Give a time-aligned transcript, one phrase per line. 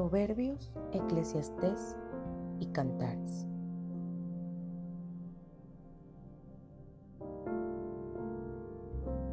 [0.00, 1.94] Proverbios, Eclesiastés
[2.58, 3.46] y Cantares.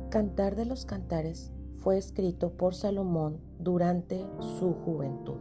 [0.10, 5.38] Cantar de los Cantares fue escrito por Salomón durante su juventud.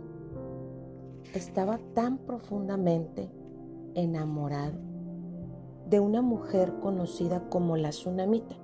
[1.35, 3.29] Estaba tan profundamente
[3.97, 4.79] enamorado
[5.91, 8.55] de una mujer conocida como la Tsunamita,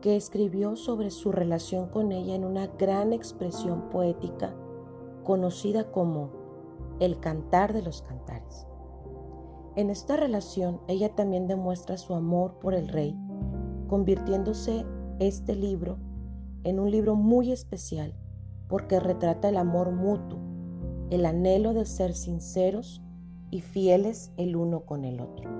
[0.00, 4.54] que escribió sobre su relación con ella en una gran expresión poética
[5.24, 6.30] conocida como
[7.00, 8.66] el cantar de los cantares.
[9.76, 13.16] En esta relación ella también demuestra su amor por el rey,
[13.88, 14.84] convirtiéndose
[15.18, 15.98] este libro
[16.64, 18.14] en un libro muy especial
[18.72, 20.38] porque retrata el amor mutuo,
[21.10, 23.02] el anhelo de ser sinceros
[23.50, 25.50] y fieles el uno con el otro.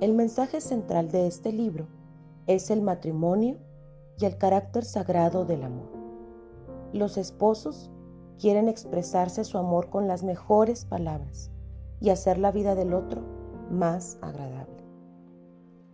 [0.00, 1.88] El mensaje central de este libro
[2.46, 3.58] es el matrimonio
[4.18, 5.90] y el carácter sagrado del amor.
[6.94, 7.91] Los esposos
[8.42, 11.52] quieren expresarse su amor con las mejores palabras
[12.00, 13.22] y hacer la vida del otro
[13.70, 14.82] más agradable.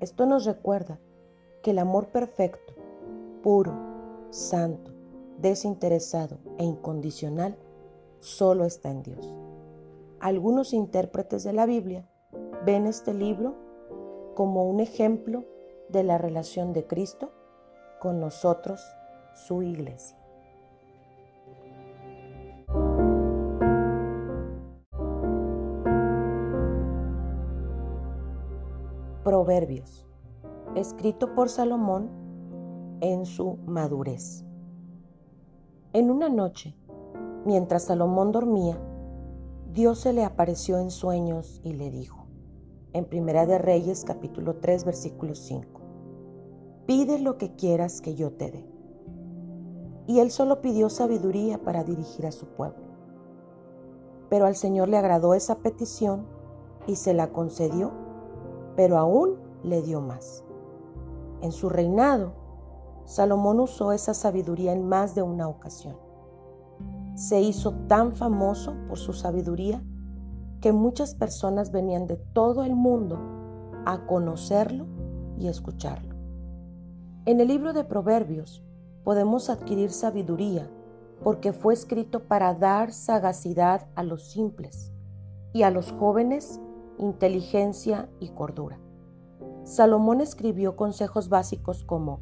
[0.01, 0.99] Esto nos recuerda
[1.63, 2.73] que el amor perfecto,
[3.43, 3.75] puro,
[4.31, 4.93] santo,
[5.37, 7.59] desinteresado e incondicional
[8.19, 9.37] solo está en Dios.
[10.19, 12.09] Algunos intérpretes de la Biblia
[12.65, 13.57] ven este libro
[14.35, 15.45] como un ejemplo
[15.91, 17.31] de la relación de Cristo
[18.01, 18.81] con nosotros,
[19.35, 20.18] su iglesia.
[29.39, 30.05] Proverbios,
[30.75, 32.11] escrito por Salomón
[33.01, 34.45] en su madurez.
[35.93, 36.75] En una noche,
[37.45, 38.77] mientras Salomón dormía,
[39.73, 42.27] Dios se le apareció en sueños y le dijo,
[42.93, 45.83] en Primera de Reyes capítulo 3 versículo 5,
[46.87, 48.67] pide lo que quieras que yo te dé.
[50.09, 52.89] Y él solo pidió sabiduría para dirigir a su pueblo.
[54.31, 56.27] Pero al Señor le agradó esa petición
[56.89, 58.08] y se la concedió
[58.79, 59.35] pero aún
[59.65, 60.45] le dio más.
[61.43, 62.31] En su reinado,
[63.07, 65.97] Salomón usó esa sabiduría en más de una ocasión.
[67.17, 69.83] Se hizo tan famoso por su sabiduría
[70.61, 73.19] que muchas personas venían de todo el mundo
[73.85, 74.87] a conocerlo
[75.37, 76.15] y escucharlo.
[77.25, 78.63] En el libro de Proverbios
[79.03, 80.71] podemos adquirir sabiduría
[81.25, 84.93] porque fue escrito para dar sagacidad a los simples
[85.53, 86.61] y a los jóvenes
[86.99, 88.79] inteligencia y cordura.
[89.65, 92.21] Salomón escribió consejos básicos como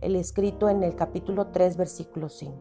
[0.00, 2.54] el escrito en el capítulo 3, versículo 5.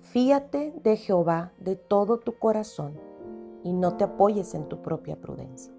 [0.00, 2.98] Fíate de Jehová de todo tu corazón
[3.62, 5.72] y no te apoyes en tu propia prudencia.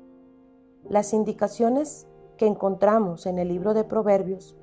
[0.89, 4.55] Las indicaciones que encontramos en el libro de Proverbios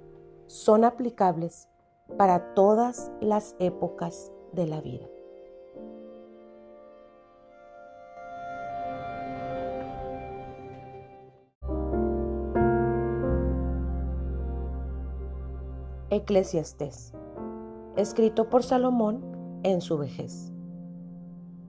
[0.47, 1.69] son aplicables
[2.17, 5.07] para todas las épocas de la vida.
[16.15, 17.13] Eclesiastés,
[17.97, 20.53] escrito por Salomón en su vejez.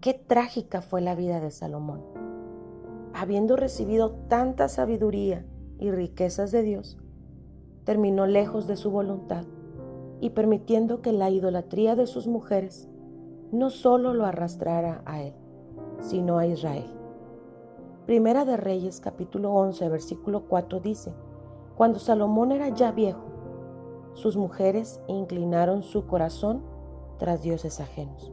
[0.02, 2.04] Qué trágica fue la vida de Salomón.
[3.12, 5.44] Habiendo recibido tanta sabiduría
[5.80, 7.00] y riquezas de Dios,
[7.86, 9.46] terminó lejos de su voluntad
[10.22, 12.88] y permitiendo que la idolatría de sus mujeres
[13.52, 15.34] no solo lo arrastrara a él,
[16.02, 16.92] sino a Israel.
[18.06, 21.16] Primera de Reyes capítulo 11 versículo 4 dice,
[21.76, 23.35] cuando Salomón era ya viejo,
[24.16, 26.64] sus mujeres inclinaron su corazón
[27.20, 28.32] tras dioses ajenos.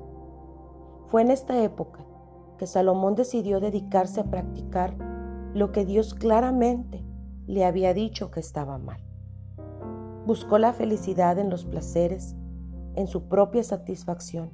[1.08, 2.06] Fue en esta época
[2.56, 4.94] que Salomón decidió dedicarse a practicar
[5.52, 7.04] lo que Dios claramente
[7.46, 9.00] le había dicho que estaba mal.
[10.24, 12.36] Buscó la felicidad en los placeres,
[12.94, 14.50] en su propia satisfacción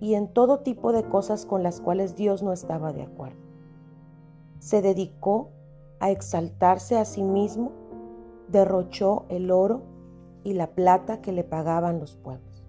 [0.00, 3.38] y en todo tipo de cosas con las cuales Dios no estaba de acuerdo.
[4.58, 5.50] Se dedicó
[6.00, 7.72] a exaltarse a sí mismo,
[8.48, 9.95] derrochó el oro
[10.46, 12.62] y la plata que le pagaban los pueblos.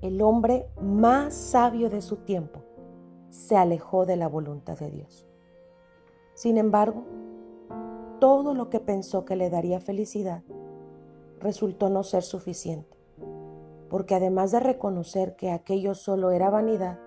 [0.00, 2.64] El hombre más sabio de su tiempo
[3.30, 5.24] se alejó de la voluntad de Dios.
[6.34, 7.04] Sin embargo,
[8.18, 10.42] todo lo que pensó que le daría felicidad
[11.38, 12.98] resultó no ser suficiente,
[13.88, 16.98] porque además de reconocer que aquello solo era vanidad,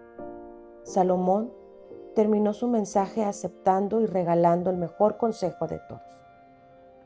[0.83, 1.51] Salomón
[2.15, 6.23] terminó su mensaje aceptando y regalando el mejor consejo de todos,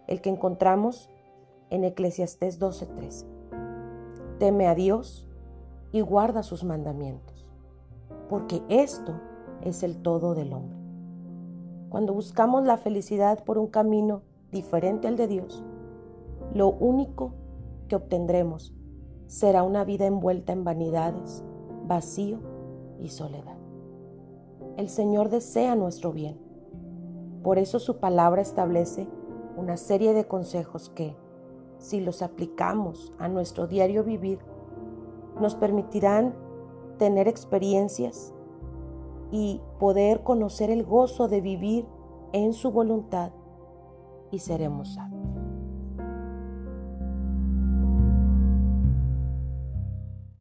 [0.05, 1.09] el que encontramos
[1.69, 3.25] en Eclesiastés 12:13.
[4.39, 5.27] Teme a Dios
[5.91, 7.47] y guarda sus mandamientos,
[8.29, 9.13] porque esto
[9.61, 10.77] es el todo del hombre.
[11.89, 15.63] Cuando buscamos la felicidad por un camino diferente al de Dios,
[16.53, 17.33] lo único
[17.87, 18.73] que obtendremos
[19.27, 21.43] será una vida envuelta en vanidades,
[21.87, 22.39] vacío
[22.99, 23.57] y soledad.
[24.77, 26.37] El Señor desea nuestro bien.
[27.43, 29.07] Por eso su palabra establece
[29.55, 31.15] una serie de consejos que,
[31.77, 34.39] si los aplicamos a nuestro diario vivir,
[35.39, 36.35] nos permitirán
[36.97, 38.33] tener experiencias
[39.31, 41.85] y poder conocer el gozo de vivir
[42.31, 43.31] en su voluntad
[44.31, 45.14] y seremos sabios.